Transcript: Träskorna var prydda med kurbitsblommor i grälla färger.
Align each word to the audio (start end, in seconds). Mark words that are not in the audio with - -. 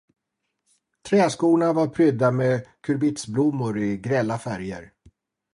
Träskorna 1.09 1.73
var 1.73 1.87
prydda 1.87 2.31
med 2.31 2.67
kurbitsblommor 2.81 3.77
i 3.79 3.97
grälla 3.97 4.39
färger. 4.39 4.91